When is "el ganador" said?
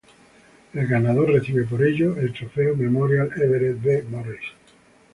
0.73-1.29